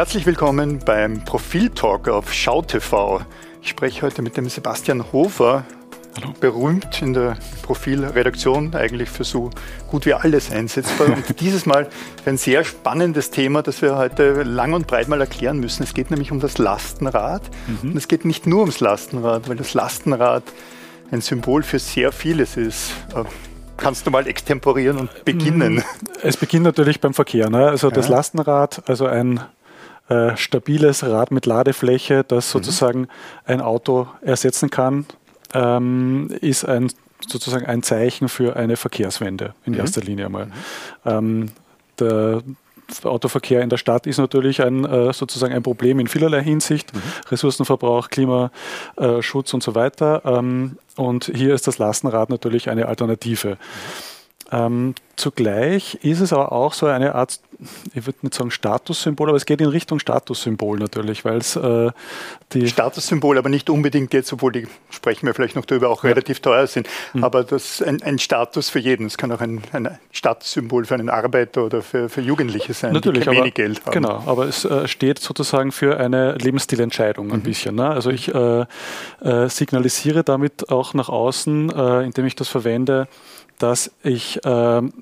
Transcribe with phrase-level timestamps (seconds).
[0.00, 3.20] Herzlich willkommen beim Profiltalk auf SchauTV.
[3.60, 5.64] Ich spreche heute mit dem Sebastian Hofer,
[6.16, 6.32] Hallo.
[6.40, 9.50] berühmt in der Profilredaktion, eigentlich für so
[9.90, 11.08] gut wie alles einsetzbar.
[11.08, 11.86] Und dieses Mal
[12.24, 15.82] ein sehr spannendes Thema, das wir heute lang und breit mal erklären müssen.
[15.82, 17.42] Es geht nämlich um das Lastenrad.
[17.66, 17.90] Mhm.
[17.90, 20.44] Und es geht nicht nur ums Lastenrad, weil das Lastenrad
[21.10, 22.92] ein Symbol für sehr vieles ist.
[23.14, 23.24] Äh,
[23.76, 25.74] kannst du mal extemporieren und beginnen?
[25.74, 25.84] Mhm.
[26.22, 27.50] Es beginnt natürlich beim Verkehr.
[27.50, 27.68] Ne?
[27.68, 29.40] Also das Lastenrad, also ein
[30.10, 32.58] äh, stabiles Rad mit Ladefläche, das mhm.
[32.58, 33.08] sozusagen mhm.
[33.46, 35.06] ein Auto ersetzen kann,
[35.54, 36.90] ähm, ist ein
[37.28, 39.80] sozusagen ein Zeichen für eine Verkehrswende in mhm.
[39.80, 40.46] erster Linie einmal.
[40.46, 40.52] Mhm.
[41.04, 41.50] Ähm,
[41.98, 42.42] der
[43.04, 47.02] Autoverkehr in der Stadt ist natürlich ein, äh, sozusagen ein Problem in vielerlei Hinsicht, mhm.
[47.30, 50.22] Ressourcenverbrauch, Klimaschutz und so weiter.
[50.24, 53.58] Ähm, und hier ist das Lastenrad natürlich eine Alternative.
[54.52, 57.40] Ähm, zugleich ist es aber auch so eine Art,
[57.94, 61.90] ich würde nicht sagen Statussymbol, aber es geht in Richtung Statussymbol natürlich, weil es äh,
[62.52, 62.68] die.
[62.68, 66.10] Statussymbol, aber nicht unbedingt jetzt, obwohl die sprechen wir vielleicht noch darüber, auch ja.
[66.10, 66.88] relativ teuer sind.
[67.12, 67.24] Mhm.
[67.24, 69.06] Aber das ist ein, ein, Status für jeden.
[69.06, 73.24] Es kann auch ein, ein Statussymbol für einen Arbeiter oder für, für Jugendliche sein, natürlich,
[73.24, 73.92] die wenig Geld haben.
[73.92, 77.32] Genau, aber es äh, steht sozusagen für eine Lebensstilentscheidung mhm.
[77.34, 77.74] ein bisschen.
[77.74, 77.88] Ne?
[77.88, 78.64] Also ich äh,
[79.20, 83.08] äh, signalisiere damit auch nach außen, äh, indem ich das verwende,
[83.58, 84.92] dass ich ähm,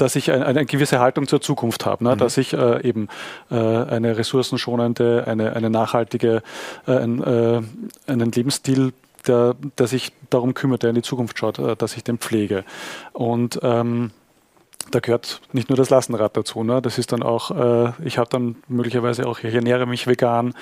[0.00, 2.14] dass ich eine, eine, gewisse Haltung zur Zukunft habe, ne?
[2.14, 2.18] Mhm.
[2.18, 3.08] dass ich äh, eben
[3.50, 6.42] äh, eine ressourcenschonende, eine, eine nachhaltige,
[6.86, 7.62] äh, ein, äh,
[8.06, 8.92] einen Lebensstil,
[9.26, 12.64] der, der sich darum kümmert, der in die Zukunft schaut, äh, dass ich den pflege.
[13.12, 14.12] Und ähm,
[14.90, 16.64] da gehört nicht nur das Lastenrad dazu.
[16.64, 16.80] Ne?
[16.82, 20.54] Das ist dann auch, äh, ich habe dann möglicherweise auch, ich ernähre mich vegan,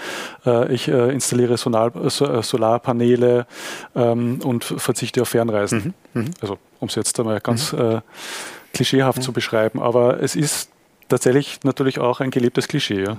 [0.45, 3.47] äh, ich äh, installiere Solar, äh, Solarpaneele
[3.95, 5.95] ähm, und verzichte auf Fernreisen.
[6.13, 6.23] Mhm.
[6.23, 6.31] Mhm.
[6.41, 8.03] Also um es jetzt einmal ganz mhm.
[8.75, 9.81] Klischeehaft zu beschreiben.
[9.81, 10.71] Aber es ist
[11.09, 13.03] tatsächlich natürlich auch ein gelebtes Klischee.
[13.03, 13.17] Ja.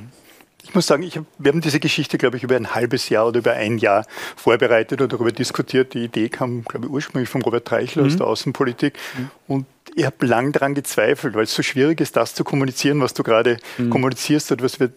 [0.64, 3.40] Ich muss sagen, ich, wir haben diese Geschichte, glaube ich, über ein halbes Jahr oder
[3.40, 4.06] über ein Jahr
[4.36, 5.94] vorbereitet und darüber diskutiert.
[5.94, 8.10] Die Idee kam, glaube ich, ursprünglich von Robert Treichler mhm.
[8.10, 8.94] aus der Außenpolitik.
[9.18, 9.32] Mhm.
[9.48, 13.14] Und ich habe lang daran gezweifelt, weil es so schwierig ist, das zu kommunizieren, was
[13.14, 13.90] du gerade mhm.
[13.90, 14.92] kommunizierst und was wir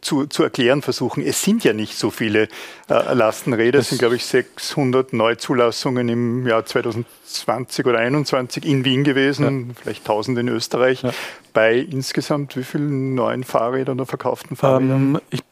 [0.00, 1.24] zu, zu, erklären versuchen.
[1.24, 2.48] Es sind ja nicht so viele
[2.88, 3.78] äh, Lastenräder.
[3.78, 9.74] Es sind, glaube ich, 600 Neuzulassungen im Jahr 2020 oder 2021 in Wien gewesen, ja.
[9.80, 11.02] vielleicht 1000 in Österreich.
[11.02, 11.12] Ja.
[11.52, 15.14] Bei insgesamt wie vielen neuen Fahrrädern oder verkauften Fahrrädern?
[15.14, 15.42] Ähm, ich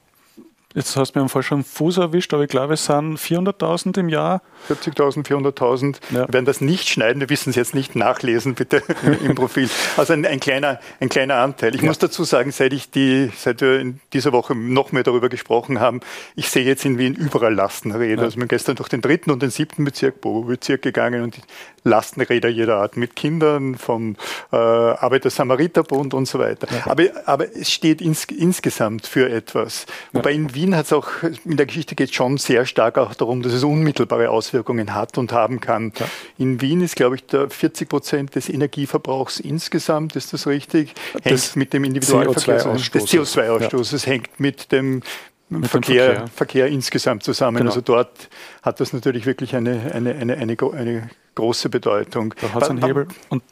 [0.72, 3.98] Jetzt hast du mir am Fall schon Fuß erwischt, aber ich glaube, es sind 400.000
[3.98, 4.41] im Jahr.
[4.69, 5.97] 40.000, 400.000.
[6.10, 6.28] Ja.
[6.28, 8.80] Wir werden das nicht schneiden, wir wissen es jetzt nicht nachlesen, bitte
[9.25, 9.69] im Profil.
[9.97, 11.75] Also ein, ein, kleiner, ein kleiner Anteil.
[11.75, 11.88] Ich ja.
[11.88, 15.80] muss dazu sagen, seit ich die, seit wir in dieser Woche noch mehr darüber gesprochen
[15.80, 16.03] haben,
[16.36, 18.19] ich sehe jetzt in Wien überall Lastenräder.
[18.19, 18.22] Ja.
[18.26, 21.42] Also wir sind gestern durch den dritten und den siebten Bezirk, Bobo-Bezirk gegangen und die
[21.82, 24.14] Lastenräder jeder Art mit Kindern, vom
[24.53, 26.69] äh, Arbeiter-Samariter-Bund und so weiter.
[26.84, 29.86] Aber, aber es steht ins, insgesamt für etwas.
[30.12, 31.09] Wobei in Wien Wien hat es auch,
[31.44, 35.16] in der Geschichte geht es schon sehr stark auch darum, dass es unmittelbare Auswirkungen hat
[35.16, 35.93] und haben kann.
[35.98, 36.06] Ja.
[36.38, 40.94] In Wien ist, glaube ich, der 40 Prozent des Energieverbrauchs insgesamt, ist das richtig?
[41.12, 44.12] Hängt das mit dem Individualverkehr, CO2 des CO2-Ausstoßes, ja.
[44.12, 45.03] hängt mit dem
[45.48, 46.26] mit Verkehr, Verkehr.
[46.28, 46.66] Verkehr.
[46.69, 47.56] insgesamt zusammen.
[47.59, 47.71] Genau.
[47.71, 48.28] Also dort
[48.62, 52.34] hat das natürlich wirklich eine, eine, eine, eine, eine große Bedeutung.
[52.41, 53.09] Da hat es einen Hebel.
[53.31, 53.42] Und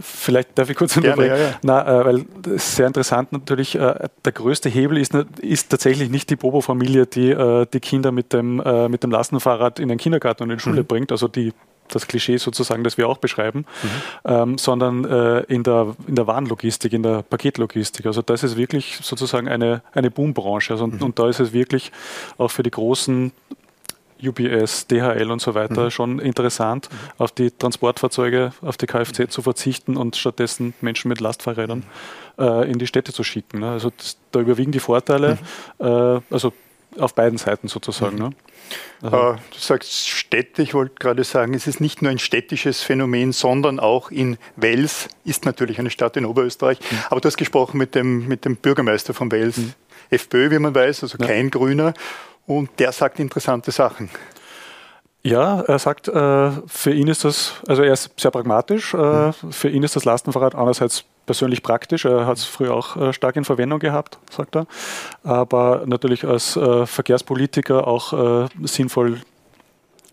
[0.00, 1.36] Vielleicht darf ich kurz unterbrechen.
[1.36, 1.58] Ja, ja.
[1.62, 3.74] Na, äh, weil das ist sehr interessant natürlich.
[3.74, 8.32] Äh, der größte Hebel ist, ist tatsächlich nicht die Bobo-Familie, die äh, die Kinder mit
[8.32, 10.86] dem, äh, mit dem Lastenfahrrad in den Kindergarten und in die Schule mhm.
[10.86, 11.52] bringt, also die
[11.88, 13.88] das Klischee sozusagen, das wir auch beschreiben, mhm.
[14.24, 18.06] ähm, sondern äh, in, der, in der Warenlogistik, in der Paketlogistik.
[18.06, 20.72] Also das ist wirklich sozusagen eine, eine Boombranche.
[20.72, 21.02] Also, mhm.
[21.02, 21.92] und da ist es wirklich
[22.38, 23.32] auch für die großen
[24.22, 25.90] UPS, DHL und so weiter mhm.
[25.90, 26.96] schon interessant, mhm.
[27.18, 29.30] auf die Transportfahrzeuge, auf die Kfz mhm.
[29.30, 31.84] zu verzichten und stattdessen Menschen mit Lastfahrrädern
[32.36, 32.44] mhm.
[32.44, 33.60] äh, in die Städte zu schicken.
[33.60, 33.70] Ne?
[33.70, 35.38] Also das, da überwiegen die Vorteile,
[35.78, 35.86] mhm.
[35.86, 36.52] äh, also
[36.98, 38.18] auf beiden Seiten sozusagen.
[38.18, 38.30] Ne?
[39.02, 39.16] Also.
[39.16, 43.32] Äh, du sagst Städte, ich wollte gerade sagen, es ist nicht nur ein städtisches Phänomen,
[43.32, 46.98] sondern auch in Wels, ist natürlich eine Stadt in Oberösterreich, mhm.
[47.10, 49.74] aber du hast gesprochen mit dem, mit dem Bürgermeister von Wels, mhm.
[50.10, 51.50] FPÖ, wie man weiß, also kein ja.
[51.50, 51.94] Grüner.
[52.46, 54.10] Und der sagt interessante Sachen.
[55.22, 59.32] Ja, er sagt, äh, für ihn ist das, also er ist sehr pragmatisch, äh, mhm.
[59.52, 63.36] für ihn ist das Lastenfahrrad einerseits persönlich praktisch, er hat es früher auch äh, stark
[63.36, 64.66] in Verwendung gehabt, sagt er,
[65.22, 66.52] aber natürlich als
[66.84, 69.22] Verkehrspolitiker auch sinnvoll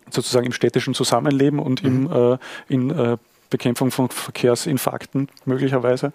[0.08, 2.08] sozusagen im städtischen Zusammenleben und mhm.
[2.08, 2.38] im, äh,
[2.68, 3.18] in
[3.50, 6.14] Bekämpfung von Verkehrsinfarkten möglicherweise.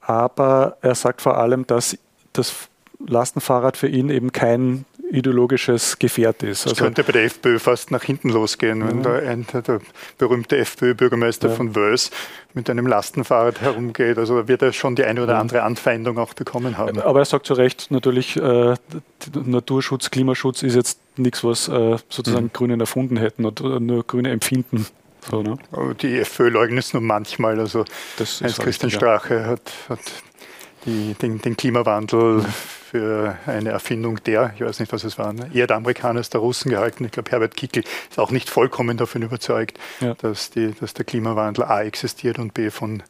[0.00, 1.98] Aber er sagt vor allem, dass
[2.32, 2.69] das
[3.06, 6.64] Lastenfahrrad für ihn eben kein ideologisches Gefährt ist.
[6.64, 9.80] Das also, könnte bei der FPÖ fast nach hinten losgehen, wenn der, ein, der,
[10.18, 11.54] berühmte FPÖ-Bürgermeister ja.
[11.54, 12.10] von Wös
[12.54, 14.18] mit einem Lastenfahrrad herumgeht.
[14.18, 17.00] Also wird er schon die eine oder andere Anfeindung auch bekommen haben.
[17.00, 18.74] Aber er sagt zu Recht, natürlich, äh,
[19.44, 22.52] Naturschutz, Klimaschutz ist jetzt nichts, was äh, sozusagen mhm.
[22.52, 24.86] Grünen erfunden hätten oder nur Grüne empfinden.
[25.28, 25.58] So, ne?
[26.00, 27.60] Die FPÖ leugnet es nur manchmal.
[27.60, 27.84] Also
[28.18, 30.00] Heinz-Christian Strache hat, hat
[30.86, 32.46] die, den, den, Klimawandel mhm.
[32.90, 35.48] Für eine Erfindung der, ich weiß nicht, was es war, ne?
[35.54, 37.04] eher der Amerikaner als der Russen gehalten.
[37.04, 40.14] Ich glaube, Herbert Kickel ist auch nicht vollkommen davon überzeugt, ja.
[40.14, 43.04] dass, die, dass der Klimawandel A existiert und B von,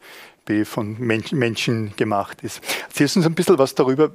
[0.44, 2.60] B von Menschen, gemacht ist.
[2.88, 4.10] Erzählst du uns ein bisschen was darüber,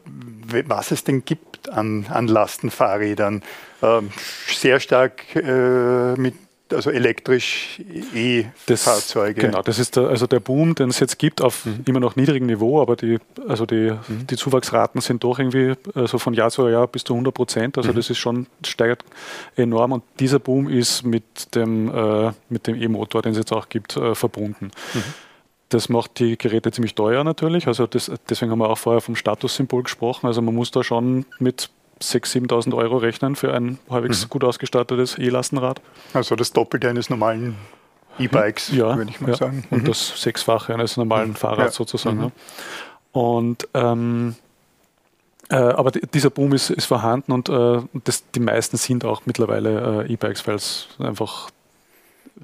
[0.67, 3.41] was es denn gibt an, an Lastenfahrrädern?
[3.81, 4.11] Ähm,
[4.47, 6.35] sehr stark äh, mit
[6.71, 7.79] also elektrisch
[8.13, 9.41] E-Fahrzeuge.
[9.41, 11.81] Genau, das ist der, also der Boom, den es jetzt gibt auf mhm.
[11.85, 14.27] immer noch niedrigem Niveau, aber die, also die, mhm.
[14.27, 17.77] die Zuwachsraten sind doch irgendwie also von Jahr zu Jahr bis zu 100 Prozent.
[17.77, 17.95] Also mhm.
[17.95, 19.03] das ist schon steigert
[19.56, 23.69] enorm und dieser Boom ist mit dem äh, mit dem E-Motor, den es jetzt auch
[23.69, 24.71] gibt, äh, verbunden.
[24.94, 25.03] Mhm.
[25.69, 27.68] Das macht die Geräte ziemlich teuer natürlich.
[27.68, 30.27] Also das, deswegen haben wir auch vorher vom Statussymbol gesprochen.
[30.27, 31.69] Also man muss da schon mit
[32.01, 34.30] 6.000, 7.000 Euro rechnen für ein halbwegs mhm.
[34.30, 35.81] gut ausgestattetes E-Lastenrad.
[36.13, 37.56] Also das Doppelte eines normalen
[38.19, 39.38] E-Bikes, ja, würde ich mal ja.
[39.38, 39.65] sagen.
[39.69, 39.88] Und mhm.
[39.88, 41.36] das Sechsfache eines normalen mhm.
[41.36, 42.19] Fahrrads sozusagen.
[42.19, 42.31] Mhm.
[43.12, 44.36] Und ähm,
[45.50, 50.06] äh, aber dieser Boom ist, ist vorhanden und äh, das, die meisten sind auch mittlerweile
[50.06, 51.50] äh, E-Bikes, weil es einfach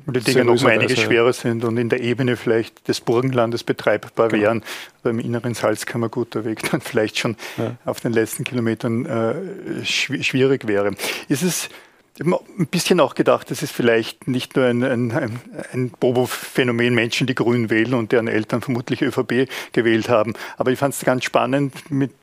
[0.06, 3.64] und die Dinge noch um einiges schwerer sind und in der Ebene vielleicht des Burgenlandes
[3.64, 4.44] betreibbar genau.
[4.44, 4.64] wären.
[5.02, 7.76] Aber im inneren Weg dann vielleicht schon ja.
[7.86, 10.96] auf den letzten Kilometern äh, schwierig wäre.
[11.28, 11.70] Ist es
[12.18, 15.40] ich habe ein bisschen auch gedacht, das ist vielleicht nicht nur ein, ein,
[15.72, 20.34] ein Bobo-Phänomen, Menschen, die Grün wählen und deren Eltern vermutlich ÖVP gewählt haben.
[20.58, 21.74] Aber ich fand es ganz spannend,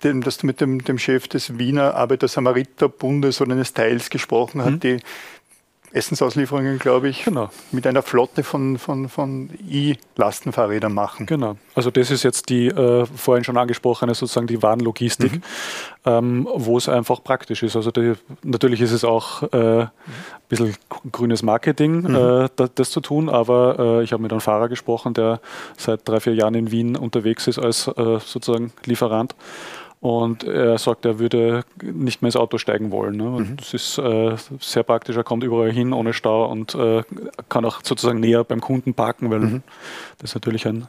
[0.04, 4.70] dem, dass du mit dem, dem Chef des Wiener Arbeiter-Samariter-Bundes oder eines Teils gesprochen hast,
[4.70, 4.80] mhm.
[4.80, 4.96] die
[5.92, 7.50] Essensauslieferungen, glaube ich, genau.
[7.72, 11.26] mit einer Flotte von, von, von E-Lastenfahrrädern machen.
[11.26, 11.56] Genau.
[11.74, 15.42] Also das ist jetzt die äh, vorhin schon angesprochene sozusagen die Warenlogistik, mhm.
[16.04, 17.76] ähm, wo es einfach praktisch ist.
[17.76, 19.90] Also die, natürlich ist es auch äh, ein
[20.48, 20.74] bisschen
[21.10, 22.14] grünes Marketing, mhm.
[22.14, 25.40] äh, das, das, zu tun, aber äh, ich habe mit einem Fahrer gesprochen, der
[25.76, 29.34] seit drei, vier Jahren in Wien unterwegs ist als äh, sozusagen Lieferant.
[30.00, 33.16] Und er sagt, er würde nicht mehr ins Auto steigen wollen.
[33.16, 33.24] Ne?
[33.24, 33.56] Mhm.
[33.56, 37.02] Das ist äh, sehr praktisch, er kommt überall hin ohne Stau und äh,
[37.48, 39.62] kann auch sozusagen näher beim Kunden parken, weil mhm.
[40.18, 40.86] das ist natürlich ein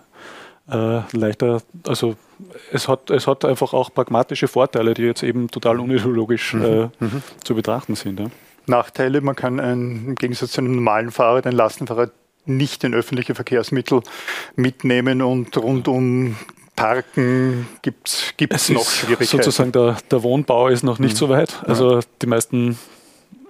[0.70, 2.16] äh, leichter, also
[2.72, 6.64] es hat, es hat einfach auch pragmatische Vorteile, die jetzt eben total unideologisch mhm.
[6.64, 7.24] Äh, mhm.
[7.44, 8.20] zu betrachten sind.
[8.20, 8.28] Ja?
[8.68, 12.12] Nachteile, man kann ein, im Gegensatz zu einem normalen Fahrrad, ein Lastenfahrrad
[12.46, 14.02] nicht in öffentliche Verkehrsmittel
[14.56, 16.36] mitnehmen und rund um
[16.80, 19.44] Parken gibt es noch Schwierigkeiten.
[19.44, 21.18] Sozusagen der, der, Wohnbau ist noch nicht mhm.
[21.18, 21.62] so weit.
[21.66, 22.00] Also ja.
[22.22, 22.78] die meisten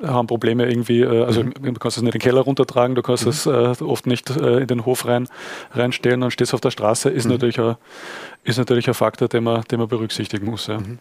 [0.01, 1.53] haben Probleme irgendwie, äh, also mhm.
[1.61, 3.31] du kannst es nicht in den Keller runtertragen, du kannst mhm.
[3.31, 5.27] es äh, oft nicht äh, in den Hof rein,
[5.73, 7.31] reinstellen und stehst auf der Straße, ist, mhm.
[7.31, 7.75] natürlich, ein,
[8.43, 10.67] ist natürlich ein Faktor, den man, den man berücksichtigen muss.
[10.67, 10.79] Ja.
[10.79, 10.99] Mhm.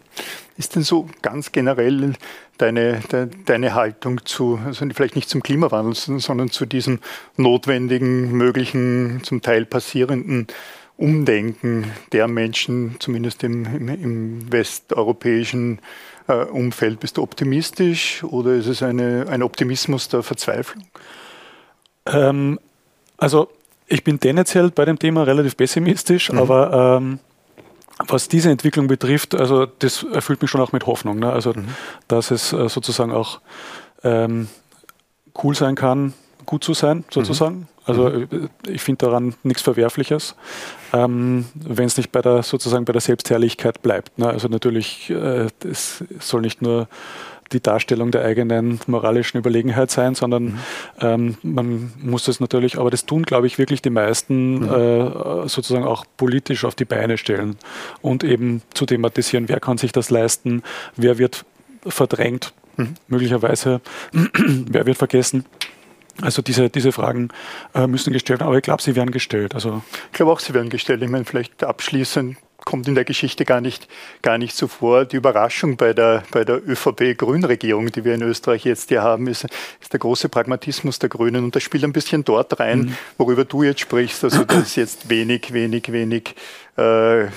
[0.57, 2.13] Ist denn so ganz generell
[2.57, 6.99] deine, de, deine Haltung zu, also vielleicht nicht zum Klimawandel, sondern zu diesem
[7.37, 10.47] notwendigen, möglichen, zum Teil passierenden
[10.99, 15.79] Umdenken der Menschen, zumindest im, im, im westeuropäischen
[16.27, 16.99] äh, Umfeld?
[16.99, 20.83] Bist du optimistisch oder ist es eine, ein Optimismus der Verzweiflung?
[22.05, 22.59] Ähm,
[23.17, 23.49] also
[23.87, 26.39] ich bin tendenziell bei dem Thema relativ pessimistisch, mhm.
[26.39, 27.19] aber ähm,
[28.05, 31.19] was diese Entwicklung betrifft, also das erfüllt mich schon auch mit Hoffnung.
[31.19, 31.31] Ne?
[31.31, 31.69] Also mhm.
[32.09, 33.39] dass es äh, sozusagen auch
[34.03, 34.49] ähm,
[35.41, 36.13] cool sein kann,
[36.49, 37.57] gut zu sein, sozusagen.
[37.59, 37.67] Mhm.
[37.85, 38.49] Also mhm.
[38.65, 40.35] Äh, ich finde daran nichts Verwerfliches,
[40.93, 44.17] ähm, wenn es nicht bei der sozusagen bei der Selbstherrlichkeit bleibt.
[44.17, 44.27] Ne?
[44.27, 46.87] Also natürlich, äh, es soll nicht nur
[47.51, 50.59] die Darstellung der eigenen moralischen Überlegenheit sein, sondern mhm.
[51.01, 54.69] ähm, man muss das natürlich, aber das tun, glaube ich, wirklich die meisten mhm.
[54.69, 57.57] äh, sozusagen auch politisch auf die Beine stellen
[58.01, 60.63] und eben zu thematisieren, wer kann sich das leisten,
[60.95, 61.45] wer wird
[61.85, 62.95] verdrängt, mhm.
[63.07, 65.45] möglicherweise, wer wird vergessen.
[66.21, 67.29] Also diese, diese Fragen
[67.73, 69.55] äh, müssen gestellt werden, aber ich glaube, sie werden gestellt.
[69.55, 71.01] Also ich glaube auch, sie werden gestellt.
[71.01, 73.87] Ich meine, vielleicht abschließend kommt in der Geschichte gar nicht,
[74.21, 75.05] gar nicht so vor.
[75.05, 79.45] Die Überraschung bei der, bei der ÖVP-Grünregierung, die wir in Österreich jetzt hier haben, ist,
[79.81, 81.45] ist der große Pragmatismus der Grünen.
[81.45, 82.97] Und das spielt ein bisschen dort rein, mhm.
[83.17, 84.23] worüber du jetzt sprichst.
[84.23, 86.35] Also das ist jetzt wenig, wenig, wenig
[86.77, 87.27] äh,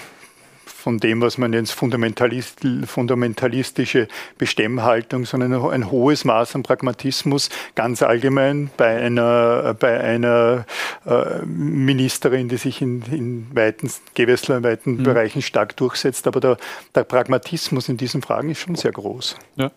[0.82, 8.02] von dem, was man jetzt Fundamentalist, fundamentalistische Bestemmhaltung, sondern ein hohes Maß an Pragmatismus ganz
[8.02, 10.66] allgemein bei einer, bei einer
[11.06, 15.02] äh, Ministerin, die sich in, in weiten, Gewessler in weiten mhm.
[15.04, 16.26] Bereichen stark durchsetzt.
[16.26, 16.56] Aber der,
[16.94, 19.36] der, Pragmatismus in diesen Fragen ist schon sehr groß.
[19.56, 19.70] Ja.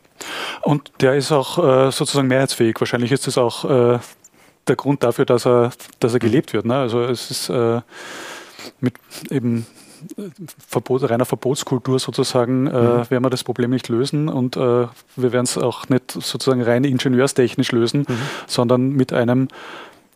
[0.63, 2.75] Und der ist auch äh, sozusagen mehrheitsfähig.
[2.79, 3.99] Wahrscheinlich ist das auch äh,
[4.67, 6.65] der Grund dafür, dass er, dass er gelebt wird.
[6.65, 6.75] Ne?
[6.75, 7.81] Also es ist äh,
[8.79, 8.95] mit
[9.29, 9.67] eben
[10.67, 13.09] Verbot, reiner Verbotskultur sozusagen, äh, mhm.
[13.09, 16.83] werden wir das Problem nicht lösen und äh, wir werden es auch nicht sozusagen rein
[16.83, 18.17] ingenieurstechnisch lösen, mhm.
[18.47, 19.47] sondern mit einem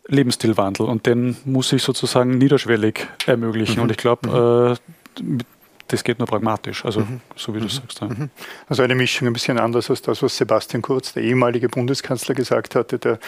[0.06, 3.76] Lebensstilwandel und den muss ich sozusagen niederschwellig ermöglichen.
[3.76, 3.82] Mhm.
[3.82, 4.76] Und ich glaube,
[5.20, 5.38] mhm.
[5.38, 5.44] äh,
[5.88, 7.20] das geht nur pragmatisch, also mhm.
[7.36, 7.70] so wie du mhm.
[7.70, 8.00] sagst.
[8.00, 8.08] Ja.
[8.08, 8.30] Mhm.
[8.68, 12.74] Also eine Mischung ein bisschen anders als das, was Sebastian Kurz, der ehemalige Bundeskanzler, gesagt
[12.74, 13.18] hatte, der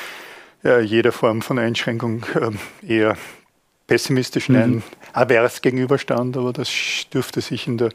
[0.64, 3.16] äh, jeder Form von Einschränkung äh, eher
[3.86, 4.54] pessimistisch, mhm.
[4.54, 6.70] nein, avers gegenüberstand, aber das
[7.12, 7.90] dürfte sich in der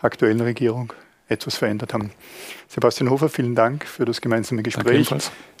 [0.00, 0.92] aktuellen Regierung
[1.28, 2.10] etwas verändert haben.
[2.68, 5.08] Sebastian Hofer, vielen Dank für das gemeinsame Gespräch.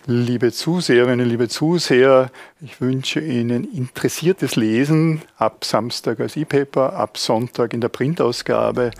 [0.06, 7.72] Liebe Zuseherinnen, liebe Zuseher, ich wünsche Ihnen interessiertes Lesen ab Samstag als E-Paper, ab Sonntag
[7.72, 8.90] in der Printausgabe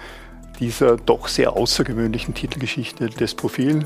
[0.60, 3.84] dieser doch sehr außergewöhnlichen Titelgeschichte des Profil,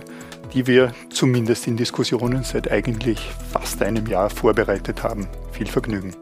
[0.53, 3.19] die wir zumindest in Diskussionen seit eigentlich
[3.51, 5.27] fast einem Jahr vorbereitet haben.
[5.53, 6.15] Viel Vergnügen.